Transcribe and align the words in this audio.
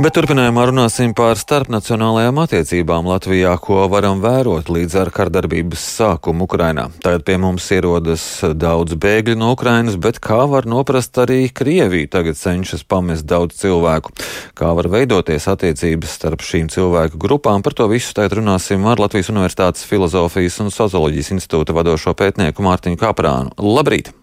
Bet 0.00 0.14
turpinājumā 0.16 0.62
runāsim 0.70 1.10
par 1.12 1.36
starpnacionālajām 1.36 2.38
attiecībām 2.40 3.04
Latvijā, 3.10 3.50
ko 3.60 3.82
varam 3.92 4.22
vērot 4.22 4.70
līdz 4.72 4.94
ar 4.96 5.10
kardarbības 5.12 5.82
sākumu 5.98 6.46
Ukrainā. 6.46 6.86
Tagad 7.04 7.26
pie 7.26 7.34
mums 7.42 7.66
ierodas 7.76 8.22
daudz 8.56 8.96
bēgļu 8.96 9.34
no 9.36 9.50
Ukrainas, 9.52 9.98
bet 10.00 10.16
kā 10.24 10.38
var 10.48 10.64
noprast 10.64 11.20
arī 11.20 11.50
Krievija 11.52 12.08
tagad 12.16 12.40
cenšas 12.40 12.86
pamest 12.88 13.28
daudz 13.28 13.58
cilvēku? 13.60 14.14
Kā 14.56 14.70
var 14.78 14.88
veidoties 14.88 15.50
attiecības 15.52 16.16
starp 16.16 16.46
šīm 16.48 16.72
cilvēku 16.72 17.20
grupām? 17.20 17.60
Par 17.60 17.76
to 17.76 17.90
visu 17.92 18.16
tagad 18.16 18.38
runāsim 18.40 18.88
ar 18.88 19.04
Latvijas 19.04 19.28
Universitātes 19.28 19.84
filozofijas 19.84 20.62
un 20.64 20.72
socioloģijas 20.72 21.34
institūta 21.36 21.76
vadošo 21.76 22.16
pētnieku 22.16 22.64
Mārtiņu 22.64 23.02
Kaprānu. 23.04 23.52
Labrīt! 23.60 24.14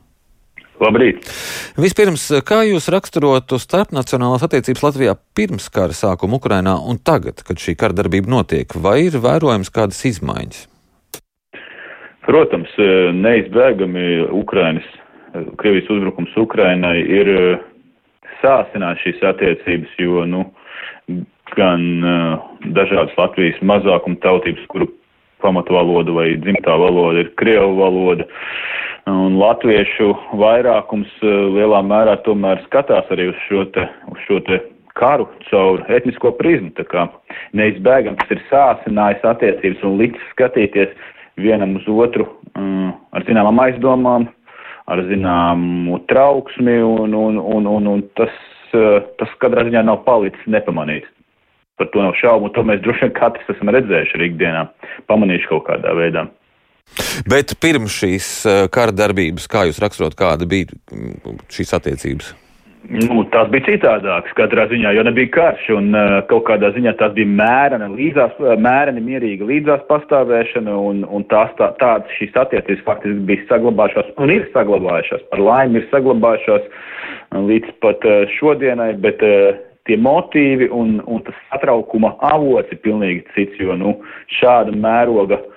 Labrīt! 0.77 1.25
Vispirms, 1.81 2.27
kā 2.45 2.59
jūs 2.67 2.85
raksturotu 2.93 3.57
starpnacionālās 3.61 4.43
attiecības 4.45 4.83
Latvijā 4.85 5.15
pirms 5.37 5.71
kara 5.73 5.95
sākuma 5.97 6.37
Ukrainā 6.37 6.75
un 6.77 6.99
tagad, 7.01 7.41
kad 7.47 7.57
šī 7.61 7.73
kara 7.79 7.97
darbība 7.97 8.29
notiek, 8.29 8.75
vai 8.77 9.07
ir 9.07 9.17
vērojams 9.23 9.73
kādas 9.73 10.03
izmaiņas? 10.05 10.67
Protams, 12.27 12.69
neizbēgami 13.17 14.05
Ukrainas, 14.37 14.85
Krievijas 15.57 15.89
uzbrukums 15.95 16.37
Ukrainai 16.37 16.99
ir 17.01 17.33
sāsināt 18.43 19.01
šīs 19.01 19.23
attiecības, 19.31 19.97
jo, 19.97 20.27
nu, 20.29 20.43
gan 21.57 21.89
dažādas 22.77 23.17
Latvijas 23.17 23.57
mazākuma 23.65 24.21
tautības, 24.21 24.69
kuru 24.69 24.91
pamatvaloda 25.41 26.13
vai 26.13 26.31
dzimtā 26.41 26.77
valoda 26.81 27.23
ir 27.23 27.33
Krievu 27.39 27.77
valoda, 27.79 28.25
uh, 28.25 28.76
Un 29.07 29.37
latviešu 29.39 30.09
vairākums 30.35 31.11
eh, 31.23 31.35
lielā 31.55 31.79
mērā 31.85 32.17
tomēr 32.25 32.59
skatās 32.65 33.07
arī 33.13 33.29
uz 33.31 33.37
šo 33.45 33.63
te, 33.71 33.85
uz 34.11 34.19
šo 34.25 34.41
te 34.43 34.59
karu 34.99 35.27
caur 35.47 35.83
etnisko 35.93 36.33
prizmu. 36.35 36.73
Tā 36.75 36.83
kā 36.89 37.05
neizbēgam 37.55 38.17
tas 38.19 38.33
ir 38.35 38.41
sāsinājis 38.49 39.23
attiecības 39.31 39.85
un 39.87 39.95
licis 40.01 40.31
skatīties 40.33 40.91
vienam 41.39 41.77
uz 41.79 41.87
otru 41.87 42.25
um, 42.57 42.91
ar 43.15 43.23
zināmām 43.29 43.61
aizdomām, 43.63 44.27
ar 44.91 45.03
zināmu 45.07 46.01
trauksmi, 46.11 46.79
un, 46.83 47.13
un, 47.15 47.37
un, 47.39 47.69
un, 47.77 47.91
un 47.93 48.03
tas, 48.19 48.33
uh, 48.73 48.99
tas 49.21 49.37
katrā 49.43 49.67
ziņā 49.69 49.85
nav 49.87 50.01
palicis 50.07 50.51
nepamanīts. 50.51 51.07
Par 51.77 51.91
to 51.93 52.01
nav 52.01 52.17
šaubu, 52.17 52.49
un 52.49 52.55
to 52.55 52.65
mēs 52.65 52.81
droši 52.83 53.05
vien 53.05 53.15
katrs 53.15 53.53
esam 53.53 53.69
redzējuši 53.71 54.17
arī 54.17 54.31
ikdienā, 54.31 54.65
pamanījuši 55.07 55.51
kaut 55.53 55.67
kādā 55.69 55.93
veidā. 55.95 56.25
Bet 57.29 57.55
pirms 57.61 57.93
šīs 58.01 58.27
eh, 58.47 58.65
kara 58.73 58.95
darbības, 58.95 59.47
kā 59.51 59.67
jūs 59.69 59.79
raksturot, 59.83 60.17
kāda 60.17 60.47
bija 60.49 60.73
mm, 60.91 61.39
šīs 61.53 61.73
attiecības? 61.77 62.33
Nu, 62.87 63.25
tās 63.33 63.49
bija 63.51 63.65
citādākas 63.65 64.35
katrā 64.37 64.63
ziņā, 64.71 64.93
jo 64.95 65.03
nebija 65.03 65.27
karš, 65.33 65.65
un 65.75 65.89
uh, 65.91 66.19
kaut 66.29 66.45
kādā 66.47 66.69
ziņā 66.71 66.93
tās 66.95 67.11
bija 67.17 67.27
mērena, 67.27 67.89
līdzās, 67.91 68.37
eh, 68.39 68.53
mēreni 68.63 69.03
mierīga 69.03 69.47
līdzās 69.49 69.83
pastāvēšana, 69.89 70.75
un, 70.89 71.01
un 71.03 71.25
tās 71.27 71.51
tā, 71.59 71.73
tādas 71.81 72.13
šīs 72.15 72.37
attiecības 72.39 72.85
faktiski 72.87 73.25
bija 73.27 73.43
saglabājušās, 73.49 74.13
un 74.23 74.33
ir 74.37 74.47
saglabājušās, 74.53 75.27
par 75.33 75.43
laimi 75.49 75.81
ir 75.81 75.89
saglabājušās 75.91 76.71
līdz 77.49 77.75
pat 77.83 78.07
šodienai, 78.37 78.93
bet 79.03 79.19
tie 79.87 79.99
motīvi 79.99 80.71
un, 80.71 80.97
un 81.11 81.21
tas 81.27 81.35
satraukuma 81.51 82.13
avots 82.31 82.71
ir 82.71 82.79
pilnīgi 82.87 83.25
cits, 83.35 83.59
jo, 83.59 83.75
nu, 83.75 83.97
šāda 84.39 84.71
mēroga 84.79 85.41
uh, 85.41 85.53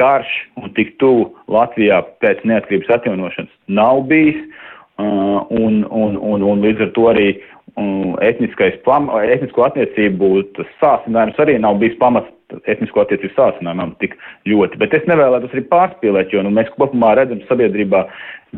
karš 0.00 0.32
un 0.60 0.72
tik 0.78 0.96
tuvu 1.02 1.28
Latvijā 1.52 2.00
pēc 2.24 2.42
neatkarības 2.48 2.90
atjaunošanas 2.96 3.52
nav 3.68 4.02
bijis, 4.10 4.40
uh, 4.40 5.46
un, 5.50 5.84
un, 5.90 6.16
un, 6.16 6.42
un 6.42 6.64
līdz 6.64 6.86
ar 6.86 6.92
to 6.96 7.06
arī 7.12 7.28
um, 7.76 8.16
etniskais 8.24 8.76
plam, 8.86 9.08
etnisko 9.22 9.64
attiecību 9.68 10.32
sācinājums 10.80 11.40
arī 11.42 11.58
nav 11.62 11.80
bijis 11.82 11.98
pamats 12.00 12.30
etnisko 12.70 13.04
attiecību 13.04 13.34
sācinājumam 13.36 13.94
tik 14.02 14.16
ļoti. 14.50 14.80
Bet 14.80 14.94
es 14.96 15.06
nevēlētos 15.10 15.54
arī 15.54 15.64
pārspīlēt, 15.70 16.34
jo 16.34 16.42
nu, 16.42 16.52
mēs 16.54 16.70
kopumā 16.74 17.14
redzam 17.18 17.42
sabiedrībā, 17.48 18.04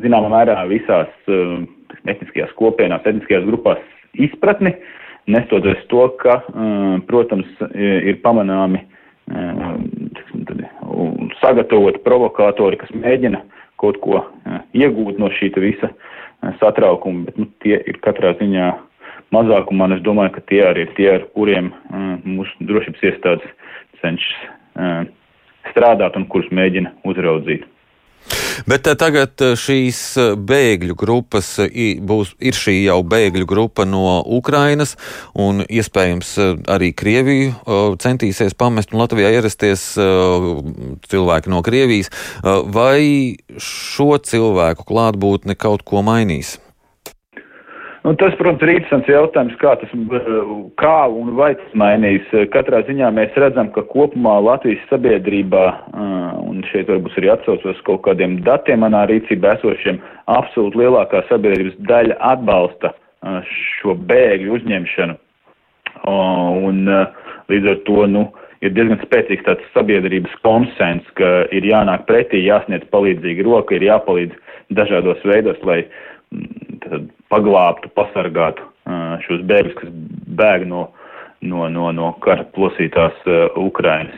zināmā 0.05 0.33
mērā, 0.33 0.57
visās 0.71 1.13
uh, 1.29 1.59
etniskajās 2.09 2.55
kopienās, 2.59 3.05
etniskajās 3.07 3.47
grupās 3.49 3.83
izpratni, 4.21 4.75
nestoties 5.31 5.85
to, 5.93 6.07
ka, 6.23 6.41
uh, 6.49 6.97
protams, 7.11 7.51
ir 7.77 8.23
pamanāmi 8.25 8.83
uh, 8.83 9.77
sagatavoti 11.43 12.03
provokātori, 12.07 12.79
kas 12.81 12.93
mēģina 12.95 13.43
kaut 13.83 13.99
ko 14.03 14.23
iegūt 14.79 15.19
no 15.19 15.31
šī 15.35 15.51
visa 15.61 15.91
satraukuma, 16.61 17.27
bet 17.29 17.39
nu, 17.39 17.49
tie 17.63 17.79
ir 17.87 17.99
katrā 18.03 18.35
ziņā 18.39 18.71
mazākumā, 19.35 19.89
un 19.89 19.97
es 19.97 20.05
domāju, 20.05 20.37
ka 20.37 20.45
tie 20.51 20.63
arī 20.69 20.87
ir 20.87 20.95
tie, 20.97 21.09
ar 21.17 21.27
kuriem 21.37 21.73
mūsu 22.25 22.69
drošības 22.69 23.05
iestādes 23.11 23.55
cenšas 24.03 25.11
strādāt 25.71 26.17
un 26.19 26.27
kurus 26.31 26.51
mēģina 26.55 26.93
uzraudzīt. 27.09 27.65
Bet 28.67 28.87
eh, 28.87 28.97
tagad 28.99 29.43
eh, 29.43 29.55
šīs 29.59 30.01
eh, 30.21 30.33
bēgļu 30.37 30.97
grupas 30.99 31.55
būs, 32.09 32.35
ir 32.43 32.57
šī 32.57 32.77
jau 32.85 33.01
bēgļu 33.07 33.49
grupa 33.49 33.87
no 33.89 34.21
Ukrainas, 34.39 34.95
un 35.35 35.65
iespējams 35.67 36.35
arī 36.71 36.93
Krieviju 36.97 37.97
centīsies 38.03 38.57
pamest 38.59 38.93
un 38.93 39.03
Latvijā 39.03 39.33
ierasties 39.35 39.85
cilvēki 41.09 41.53
no 41.53 41.63
Krievijas. 41.65 42.11
Vai 42.43 43.37
šo 43.61 44.17
cilvēku 44.23 44.87
klātbūtne 44.89 45.57
kaut 45.59 45.85
ko 45.89 46.05
mainīs? 46.07 46.59
Nu, 48.03 48.17
tas, 48.19 48.35
protams, 48.35 48.63
ir 48.67 48.73
interesants 48.73 49.07
jautājums, 49.11 49.55
kā, 49.61 49.77
tas, 49.79 49.91
kā 50.81 50.97
un 51.07 51.37
vai 51.39 51.53
tas 51.55 51.75
mainīs. 51.79 52.27
Katrā 52.51 52.81
ziņā 52.89 53.13
mēs 53.15 53.37
redzam, 53.39 53.71
ka 53.75 53.85
kopumā 53.93 54.41
Latvijas 54.43 54.83
sabiedrībā, 54.91 55.67
un 55.95 56.22
šeit 56.71 56.91
varbūt 56.91 57.19
arī 57.21 57.33
atsaucos 57.33 57.81
kaut 57.87 58.03
kādiem 58.07 58.41
datiem 58.47 58.83
manā 58.85 59.05
rīcībā 59.11 59.57
esošiem, 59.59 60.01
absolūti 60.31 60.83
lielākā 60.83 61.25
sabiedrības 61.29 61.79
daļa 61.89 62.19
atbalsta 62.33 62.93
šo 63.53 63.97
bēgļu 64.11 64.57
uzņemšanu. 64.59 65.19
Un 66.11 66.87
līdz 67.53 67.69
ar 67.73 67.83
to, 67.87 68.07
nu, 68.11 68.25
ir 68.63 68.75
diezgan 68.75 69.01
spēcīgs 69.03 69.47
tāds 69.47 69.69
sabiedrības 69.75 70.35
konsens, 70.47 71.07
ka 71.19 71.45
ir 71.55 71.67
jānāk 71.67 72.07
pretī, 72.09 72.43
jāsniedz 72.47 72.89
palīdzīgi 72.95 73.47
roka, 73.47 73.77
ir 73.77 73.87
jāpalīdz 73.91 74.39
dažādos 74.75 75.23
veidos, 75.29 75.61
lai 75.69 75.83
tad 76.87 77.11
paglābtu, 77.33 77.91
pasargātu 77.97 78.67
šos 79.27 79.45
bēgļus, 79.47 79.79
kas 79.79 79.93
bēg 80.39 80.67
no, 80.71 80.89
no, 81.43 81.67
no, 81.73 81.91
no 81.95 82.11
kara 82.25 82.45
plosītās 82.57 83.17
uh, 83.27 83.45
Ukrainas. 83.61 84.17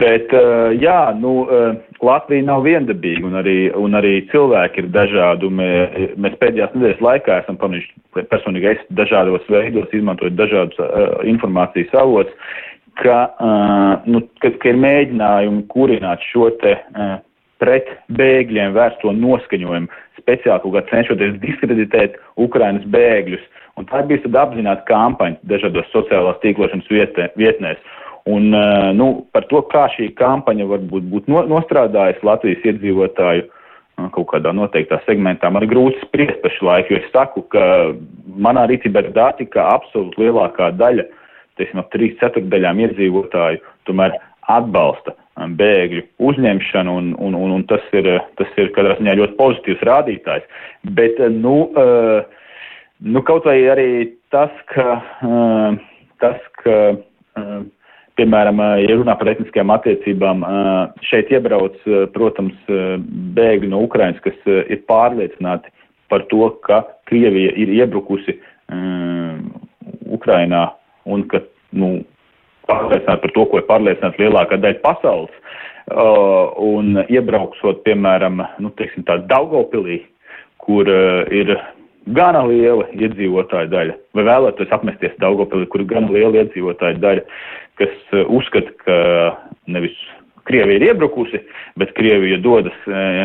Bet, 0.00 0.32
uh, 0.34 0.74
jā, 0.76 0.98
nu, 1.20 1.34
uh, 1.46 1.76
Latvija 2.04 2.46
nav 2.46 2.64
viendabīga, 2.66 3.24
un 3.28 3.38
arī, 3.40 3.56
un 3.78 3.98
arī 3.98 4.14
cilvēki 4.32 4.84
ir 4.84 4.90
dažādi. 4.94 5.50
Mē, 5.60 5.70
mēs 6.22 6.38
pēdējās 6.42 6.74
nedēļas 6.76 7.04
laikā 7.08 7.40
esam 7.42 7.60
pamanījuši, 7.60 8.26
personīgi 8.32 8.72
es 8.74 8.86
dažādos 8.98 9.46
veidos 9.52 9.94
izmantoju 9.96 10.34
dažādus 10.38 10.82
uh, 10.82 11.20
informācijas 11.28 11.94
avots, 12.02 12.34
ka, 13.02 13.20
uh, 13.36 14.08
nu, 14.08 14.24
ka, 14.42 14.52
ka 14.60 14.72
ir 14.72 14.82
mēģinājumi 14.82 15.66
kurināt 15.72 16.24
šo 16.32 16.50
te 16.62 16.76
uh, 16.76 17.16
pret 17.62 17.88
bēgļiem 18.16 18.74
vērsto 18.76 19.12
noskaņojumu, 19.16 20.02
speciāli 20.20 20.62
kaut 20.64 20.74
kā 20.74 20.82
cenšoties 20.90 21.38
diskreditēt 21.44 22.18
Ukrainas 22.40 22.84
bēgļus. 22.92 23.44
Un 23.76 23.86
tā 23.90 24.00
bija 24.08 24.22
tad 24.24 24.38
apzināta 24.40 24.86
kampaņa 24.88 25.42
dažādos 25.50 25.88
sociālās 25.92 26.38
tīklošanas 26.44 26.88
vietē, 26.92 27.28
vietnēs. 27.36 27.80
Un, 28.26 28.48
eh, 28.54 28.92
nu, 28.96 29.26
par 29.32 29.46
to, 29.50 29.60
kā 29.72 29.86
šī 29.94 30.10
kampaņa 30.18 30.66
varbūt 30.66 31.10
būtu 31.12 31.30
no, 31.30 31.44
nostrādājusi 31.52 32.24
Latvijas 32.26 32.64
iedzīvotāju 32.72 33.44
eh, 33.44 34.08
kaut 34.16 34.26
kādā 34.32 34.54
noteiktā 34.56 34.98
segmentā, 35.04 35.50
man 35.52 35.62
ir 35.62 35.70
grūti 35.70 36.00
spriest 36.06 36.62
laiku, 36.62 36.94
jo 36.94 37.02
es 37.02 37.12
saku, 37.12 37.44
ka 37.52 37.92
manā 38.34 38.66
rīcībā 38.70 39.04
ir 39.04 39.12
dati, 39.14 39.46
ka 39.46 39.68
absolūti 39.76 40.24
lielākā 40.24 40.72
daļa, 40.80 41.06
teiksim, 41.60 41.84
ap 41.84 41.92
trīs 41.92 42.18
ceturtdaļām 42.22 42.82
iedzīvotāju 42.88 43.62
tomēr 43.86 44.18
atbalsta 44.56 45.14
Um, 45.36 45.52
bēgļu 45.52 46.00
uzņemšanu, 46.24 46.92
un, 46.96 47.08
un, 47.20 47.34
un, 47.36 47.50
un 47.58 47.64
tas, 47.68 47.82
ir, 47.92 48.06
tas 48.40 48.54
ir 48.56 48.70
katrā 48.72 48.94
ziņā 48.96 49.18
ļoti 49.18 49.34
pozitīvs 49.36 49.82
rādītājs. 49.84 50.46
Bet, 50.96 51.18
nu, 51.34 51.66
uh, 51.76 52.22
nu 53.00 53.22
kaut 53.26 53.46
vai 53.48 53.58
arī 53.72 53.88
tas, 54.34 54.52
ka, 54.72 55.00
uh, 55.26 55.78
tas, 56.22 56.40
ka 56.62 56.76
piemēram, 58.16 58.60
ja 58.80 58.96
runā 58.96 59.14
par 59.20 59.30
etniskajām 59.32 59.72
attiecībām, 59.74 60.44
šeit 61.04 61.30
iebrauc, 61.34 61.76
protams, 62.14 62.56
bēgļi 63.36 63.68
no 63.72 63.82
Ukrainas, 63.84 64.22
kas 64.24 64.38
ir 64.46 64.80
pārliecināti 64.88 65.72
par 66.08 66.24
to, 66.30 66.48
ka 66.64 66.82
Krievija 67.10 67.52
ir 67.60 67.74
iebrukusi 67.76 68.38
Ukrainā 70.16 70.62
un 71.04 71.26
ka, 71.30 71.42
nu, 71.76 71.98
pārliecināti 72.70 73.26
par 73.26 73.34
to, 73.36 73.46
ko 73.50 73.60
ir 73.60 73.68
pārliecināta 73.68 74.22
lielākā 74.22 74.60
daļa 74.62 74.82
pasaules. 74.84 75.42
Uh, 75.86 76.50
un 76.58 76.96
iebrauksot, 77.06 77.84
piemēram, 77.86 78.40
nu, 78.58 78.72
teiksim, 78.74 79.04
tā 79.06 79.20
Daugopilī, 79.30 80.00
kur 80.58 80.88
uh, 80.90 81.22
ir 81.30 81.52
gana 82.14 82.44
liela 82.46 82.86
iedzīvotāja 82.94 83.70
daļa, 83.72 83.96
vai 84.14 84.26
vēlētos 84.28 84.72
apmesties 84.74 85.16
Daugopilī, 85.22 85.66
kur 85.70 85.82
ir 85.82 85.90
gana 85.90 86.12
liela 86.12 86.44
iedzīvotāja 86.44 87.00
daļa, 87.02 87.26
kas 87.80 87.96
uh, 88.14 88.22
uzskata, 88.38 88.72
ka 88.84 88.96
nevis 89.70 89.96
Krievija 90.46 90.78
ir 90.78 90.84
iebrukusi, 90.92 91.40
bet 91.80 91.94
Krievija 91.96 92.38
dodas 92.38 92.76
uh, 92.86 93.24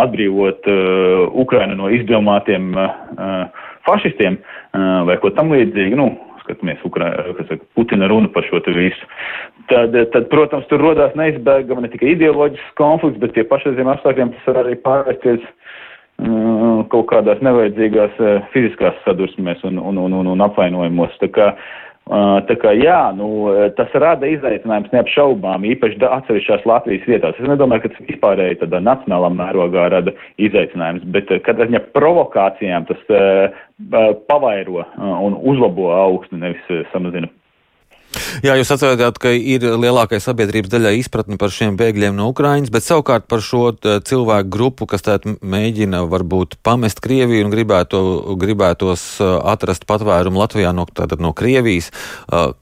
atbrīvot 0.00 0.68
uh, 0.72 1.26
Ukrainu 1.44 1.76
no 1.82 1.90
izdomātiem 1.92 2.72
fašistiem 3.84 4.38
vai 5.04 5.16
ko 5.20 5.28
tam 5.36 5.50
līdzīgi. 5.52 5.98
Nu, 5.98 6.06
skatāmies, 6.44 6.80
saka, 6.80 7.58
Putina 7.76 8.08
runa 8.08 8.30
par 8.32 8.46
šo 8.46 8.62
visu. 8.72 9.08
Tad, 9.68 9.92
tad, 10.14 10.28
protams, 10.32 10.64
tur 10.70 10.80
rodās 10.80 11.12
neizbēgama 11.18 11.84
ne 11.84 11.90
tikai 11.92 12.14
ideoloģisks 12.14 12.72
konflikts, 12.80 13.20
bet 13.20 13.34
tie 13.36 13.44
pašreiziem 13.44 13.90
apstākļiem 13.92 14.32
tas 14.32 14.48
var 14.48 14.62
arī 14.62 14.78
pārvērsties 14.86 15.44
uh, 15.44 16.71
kaut 16.90 17.08
kādās 17.12 17.42
nevajadzīgās 17.44 18.18
uh, 18.20 18.42
fiziskās 18.54 18.98
sadursmēs 19.06 19.62
un, 19.68 19.78
un, 19.78 20.02
un, 20.02 20.18
un, 20.20 20.34
un 20.34 20.44
apvainojumos. 20.48 21.16
Tā 21.22 21.30
kā 21.32 21.52
Tā 22.02 22.56
kā 22.58 22.72
jā, 22.74 23.12
nu, 23.14 23.46
tas 23.78 23.92
rada 24.02 24.26
izaicinājums 24.26 24.90
neapšaubām, 24.90 25.62
īpaši 25.70 26.00
atsevišķās 26.02 26.64
Latvijas 26.66 27.04
vietās. 27.06 27.38
Es 27.38 27.46
nedomāju, 27.46 27.84
ka 27.84 27.92
tas 27.92 28.08
vispārēji 28.08 28.58
tādā 28.64 28.80
nacionālā 28.82 29.30
mērogā 29.30 29.84
rada 29.94 30.14
izaicinājums, 30.42 31.06
bet 31.14 31.30
katrā 31.46 31.68
ziņā 31.70 31.84
provokācijām 31.94 32.88
tas 32.90 33.06
pavairo 34.26 34.82
un 34.98 35.38
uzlabo 35.54 35.92
augstu, 35.94 36.42
nevis 36.42 36.90
samazina 36.90 37.30
Jā, 38.44 38.56
jūs 38.58 38.72
atcerat, 38.74 39.18
ka 39.20 39.32
ir 39.32 39.64
lielākai 39.64 40.20
sabiedrības 40.22 40.72
daļai 40.72 40.94
izpratne 41.00 41.38
par 41.40 41.52
šiem 41.54 41.78
bēgļiem 41.80 42.16
no 42.18 42.28
Ukrainas, 42.32 42.72
bet 42.72 42.84
savukārt 42.86 43.28
par 43.30 43.42
šo 43.44 43.72
cilvēku 43.80 44.52
grupu, 44.52 44.88
kas 44.90 45.06
tātad 45.06 45.40
mēģina 45.40 46.04
varbūt 46.12 46.58
pamest 46.66 47.00
Krieviju 47.04 47.46
un 47.46 47.54
gribētu, 47.54 48.02
gribētos 48.40 49.06
atrast 49.22 49.88
patvērumu 49.88 50.42
Latvijā 50.42 50.74
no, 50.76 50.86
tātad 50.86 51.24
no 51.24 51.32
Krievijas. 51.36 51.92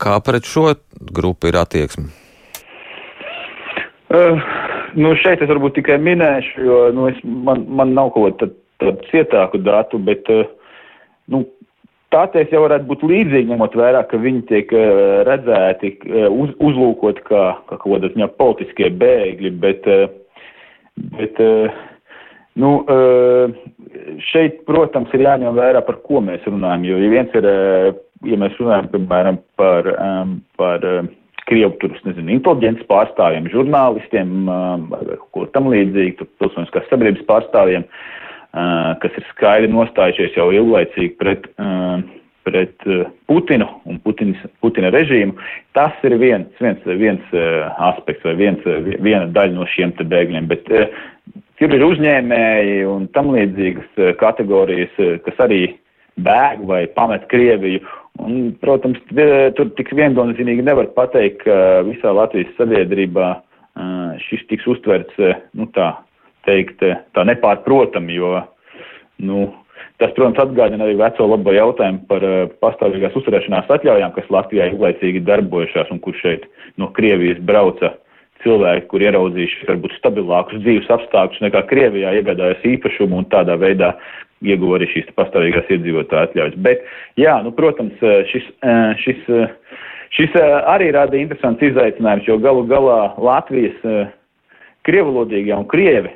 Kā 0.00 0.19
pret 0.25 0.49
šo 0.49 0.75
grupu 1.11 1.50
ir 1.50 1.61
attieksme? 1.61 2.11
Uh, 4.11 4.41
nu 4.99 5.12
šeit 5.23 5.43
es 5.43 5.50
varbūt 5.50 5.76
tikai 5.79 6.00
minēšu, 6.02 6.64
jo 6.67 6.79
nu, 6.97 7.06
es, 7.12 7.19
man, 7.23 7.62
man 7.79 7.93
nav 7.94 8.11
kaut 8.17 8.41
kāda 8.41 8.97
cietāku 9.06 9.61
datu, 9.62 10.00
bet 10.02 10.26
uh, 10.35 10.49
nu, 11.31 11.44
Tā 12.11 12.25
teiks 12.33 12.51
jau 12.51 12.65
varētu 12.65 12.89
būt 12.89 13.05
līdzīga, 13.07 13.53
ņemot 13.53 13.77
vērā, 13.79 14.01
ka 14.11 14.19
viņi 14.19 14.41
tiek 14.49 14.73
uh, 14.75 15.21
redzēti, 15.29 15.93
uh, 16.09 16.27
uz, 16.35 16.51
uzlūkot 16.59 17.21
kā, 17.29 17.45
kā 17.69 17.77
kaut 17.77 17.87
kāda 17.87 18.11
viņa 18.11 18.27
politiskie 18.41 18.89
bēgļi, 18.99 19.53
bet, 19.62 19.87
uh, 19.87 20.09
bet 21.15 21.39
nu, 22.61 22.73
šeit, 24.27 24.59
protams, 24.67 25.15
ir 25.15 25.23
jāņem 25.25 25.55
vērā, 25.57 25.81
par 25.87 26.01
ko 26.05 26.21
mēs 26.27 26.43
runājam, 26.51 26.83
jo 26.91 26.99
viens 27.15 27.37
ir, 27.39 27.47
ja 28.27 28.39
mēs 28.43 28.59
runājam, 28.59 28.91
piemēram, 28.93 29.39
par, 29.57 29.89
um, 29.95 30.35
par 30.61 30.85
Krievu 31.47 31.73
tur, 31.81 31.95
nezinu, 32.05 32.35
inteliģences 32.35 32.91
pārstāvjiem, 32.91 33.49
žurnālistiem, 33.55 34.51
uh, 34.51 35.15
ko 35.33 35.47
tam 35.55 35.71
līdzīgi, 35.73 36.27
pilsoniskās 36.43 36.91
sabiedrības 36.91 37.25
pārstāvjiem, 37.31 37.87
uh, 37.87 38.21
kas 38.52 39.19
ir 39.19 39.26
skaidri 39.31 39.70
nostājušies 39.70 40.38
jau 40.38 40.49
ilglaicīgi 40.55 41.14
pret, 41.20 41.47
pret 42.49 42.88
Putinu 43.31 43.69
un 43.87 44.00
Putinas, 44.02 44.43
Putina 44.62 44.91
režīmu. 44.94 45.37
Tas 45.76 45.94
ir 46.06 46.17
viens, 46.19 46.50
viens, 46.58 46.82
viens 46.87 47.37
aspekts 47.91 48.26
vai 48.26 48.35
viens, 48.41 48.67
viena 48.99 49.29
daļa 49.31 49.55
no 49.55 49.69
šiem 49.70 49.94
te 49.99 50.06
bēgļiem, 50.08 50.49
bet 50.50 50.67
tur 51.61 51.76
ir 51.76 51.87
uzņēmēji 51.87 52.82
un 52.91 53.06
tam 53.14 53.31
līdzīgas 53.37 54.19
kategorijas, 54.19 54.99
kas 55.26 55.47
arī 55.47 55.62
bēg 56.20 56.67
vai 56.67 56.85
pamet 56.97 57.29
Krieviju. 57.31 57.85
Un, 58.20 58.50
protams, 58.61 58.99
tur 59.56 59.70
tik 59.79 59.94
viennozīmīgi 59.97 60.67
nevar 60.67 60.91
pateikt, 60.97 61.44
ka 61.47 61.81
visā 61.87 62.11
Latvijas 62.12 62.50
sabiedrībā 62.58 63.32
šis 64.26 64.43
tiks 64.50 64.67
uztverts, 64.69 65.14
nu 65.56 65.69
tā, 65.76 65.93
teikt 66.48 66.84
tā 66.84 67.25
nepārprotami, 67.28 68.16
jo, 68.16 68.34
nu, 69.25 69.48
tas, 70.00 70.12
protams, 70.16 70.40
atgādina 70.42 70.87
arī 70.87 70.96
veco 71.00 71.26
labo 71.31 71.54
jautājumu 71.54 72.04
par 72.10 72.25
uh, 72.26 72.44
pastāvīgās 72.62 73.16
uzturēšanās 73.20 73.72
atļaujām, 73.76 74.14
kas 74.16 74.31
Latvijā 74.32 74.70
ilglaicīgi 74.70 75.25
darbojušās 75.26 75.92
un 75.92 76.00
kur 76.04 76.16
šeit 76.20 76.46
no 76.81 76.90
Krievijas 76.96 77.42
brauca 77.44 77.94
cilvēki, 78.44 78.87
kur 78.88 79.04
ieraudzījuši 79.04 79.69
varbūt 79.69 79.98
stabilākus 79.98 80.62
dzīves 80.64 80.88
apstākļus 80.94 81.44
nekā 81.44 81.64
Krievijā, 81.69 82.14
iegādājas 82.16 82.64
īpašumu 82.72 83.20
un 83.20 83.28
tādā 83.32 83.58
veidā 83.60 83.92
ieguva 84.40 84.78
arī 84.78 84.88
šīs 84.94 85.10
pastāvīgās 85.19 85.69
iedzīvotāju 85.69 86.31
atļaujas. 86.31 86.56
Bet, 86.64 86.87
jā, 87.20 87.34
nu, 87.44 87.52
protams, 87.56 88.00
šis, 88.31 88.46
šis, 89.02 89.28
šis 90.16 90.38
arī 90.40 90.88
rada 90.96 91.19
interesants 91.20 91.66
izaicinājums, 91.69 92.25
jo 92.28 92.38
galu 92.40 92.64
galā 92.70 93.12
Latvijas 93.20 93.76
krievalodīgie 94.88 95.52
un 95.58 95.69
krievi 95.69 96.14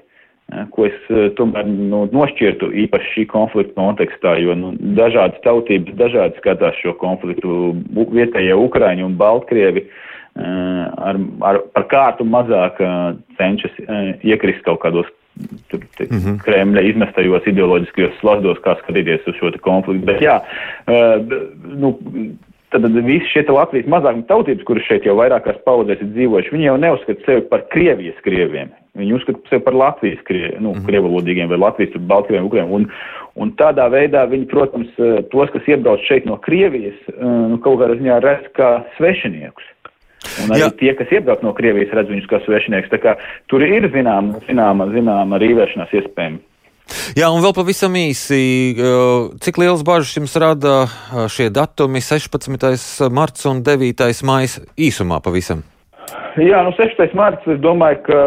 ko 0.70 0.86
es 0.86 0.96
tomēr 1.38 1.66
nu, 1.66 2.04
nošķirtu 2.12 2.68
īpaši 2.84 3.12
šī 3.14 3.26
konflikta 3.32 3.74
kontekstā, 3.78 4.36
jo 4.42 4.56
nu, 4.58 4.72
dažādas 4.98 5.40
tautības 5.46 5.96
dažādi 5.98 6.40
skatās 6.42 6.76
šo 6.82 6.94
konfliktu. 7.00 7.74
Vietējie 8.12 8.56
Ukraiņi 8.66 9.06
un 9.06 9.16
Baltkrievi 9.20 9.86
ar, 10.34 11.18
ar, 11.48 11.60
par 11.74 11.88
kārtu 11.90 12.26
mazāk 12.28 12.80
cenšas 13.38 13.76
iekrist 14.26 14.64
kaut 14.66 14.82
kādos 14.84 15.10
tur, 15.70 15.80
te, 15.96 16.04
mm 16.04 16.18
-hmm. 16.18 16.38
Kremļa 16.44 16.82
izmestajos 16.90 17.46
ideoloģiskajos 17.50 18.18
slazdos, 18.20 18.58
kā 18.62 18.76
skatīties 18.78 19.26
uz 19.26 19.34
šo 19.40 19.50
konfliktu. 19.60 20.06
Bet 20.06 20.20
jā, 20.22 20.40
nu, 21.74 21.98
tad 22.74 22.96
visi 23.06 23.30
šie 23.30 23.44
Latvijas 23.48 23.86
mazākuma 23.90 24.26
tautības, 24.26 24.64
kuras 24.66 24.86
šeit 24.88 25.06
jau 25.06 25.14
vairākās 25.18 25.60
paudzēs 25.66 26.00
ir 26.02 26.10
dzīvojuši, 26.16 26.54
viņi 26.54 26.66
jau 26.66 26.78
neuzskata 26.82 27.26
sevi 27.26 27.44
par 27.50 27.66
Krievijas 27.72 28.16
krieviem. 28.26 28.72
Viņi 28.98 29.14
uzskata 29.16 29.50
sevi 29.50 29.62
par 29.66 29.76
Latvijas 29.78 30.22
krie, 30.26 30.48
nu, 30.58 30.72
mm 30.72 30.74
-hmm. 30.74 30.86
krievalodīgiem 30.88 31.48
vai 31.50 31.58
Latvijas, 31.58 31.96
Baltkrieviem, 32.10 32.46
Ukriem. 32.46 32.72
Un, 32.72 32.88
un 33.34 33.52
tādā 33.58 33.86
veidā 33.90 34.26
viņi, 34.30 34.46
protams, 34.50 34.90
eh, 34.98 35.22
tos, 35.30 35.50
kas 35.50 35.68
iebrauc 35.68 36.00
šeit 36.08 36.26
no 36.26 36.36
Krievijas, 36.36 36.98
eh, 37.08 37.22
nu, 37.22 37.58
kaut 37.58 37.80
kādā 37.80 37.98
ziņā 37.98 38.20
redz 38.22 38.50
kā 38.58 38.84
svešiniekus. 38.96 39.64
Un 40.44 40.54
arī 40.54 40.64
Jā. 40.64 40.76
tie, 40.78 40.94
kas 40.94 41.10
iebrauc 41.12 41.42
no 41.42 41.52
Krievijas, 41.52 41.92
redz 41.92 42.08
viņus 42.08 42.26
kā 42.26 42.40
svešinieks. 42.44 42.90
Tā 42.90 42.98
kā 42.98 43.16
tur 43.48 43.62
ir 43.62 43.88
zināma, 43.92 44.40
zināma, 44.48 44.88
zināma 44.90 45.38
rīvēšanās 45.38 45.92
iespējama. 45.92 46.38
Jā, 47.18 47.30
un 47.30 47.42
vēl 47.44 47.54
pavisam 47.56 47.94
īsi, 47.98 48.40
cik 49.44 49.60
liels 49.62 49.84
bažas 49.86 50.16
jums 50.16 50.34
rada 50.40 50.84
šie 51.32 51.50
datumi 51.54 52.02
16. 52.04 53.08
marts 53.14 53.46
un 53.50 53.62
9. 53.66 54.10
maijas 54.26 54.60
īsumā 54.76 55.20
pavisam? 55.24 55.64
Jā, 56.40 56.64
nu 56.66 56.74
16. 56.74 57.14
marts, 57.14 57.46
es 57.46 57.60
domāju, 57.62 58.02
ka 58.08 58.20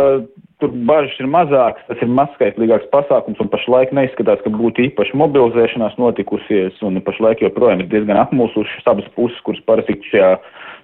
Tur 0.57 0.71
bažas 0.89 1.13
ir 1.21 1.27
mazākas, 1.29 1.83
tas 1.85 1.99
ir 2.01 2.09
mazskaitlīgāks 2.17 2.87
pasākums, 2.89 3.37
un 3.43 3.49
pašlaik 3.53 3.91
neizskatās, 3.93 4.39
ka 4.41 4.49
būtu 4.49 4.87
īpaši 4.87 5.13
mobilizēšanās 5.21 5.99
notikusies, 6.01 6.79
un 6.81 6.97
pašlaik 7.05 7.43
joprojām 7.45 7.83
ir 7.83 7.91
diezgan 7.91 8.17
apmulsušas 8.23 8.89
abas 8.89 9.05
puses, 9.13 9.37
kuras 9.45 9.61
parasti 9.69 9.99
šajā 10.09 10.31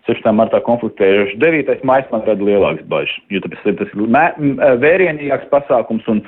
16. 0.08 0.34
martā 0.36 0.60
konfliktējuši. 0.66 1.38
9. 1.40 1.80
maijs 1.88 2.10
man 2.12 2.26
rada 2.28 2.44
lielākas 2.44 2.88
bažas, 2.92 3.16
jo 3.32 3.40
ir, 3.40 3.48
tas 3.80 3.94
ir 3.94 4.78
vērienīgāks 4.84 5.52
pasākums, 5.54 6.08
un, 6.12 6.24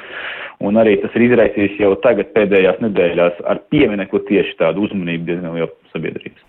un 0.64 0.82
arī 0.82 0.98
tas 1.04 1.16
ir 1.18 1.28
izraisījis 1.28 1.80
jau 1.84 1.94
tagad 2.06 2.32
pēdējās 2.38 2.80
nedēļās 2.86 3.44
ar 3.52 3.64
pieminekli 3.74 4.24
tieši 4.30 4.60
tādu 4.62 4.88
uzmanību 4.88 5.28
diezgan 5.32 5.58
lielu 5.60 5.74
sabiedrības. 5.92 6.45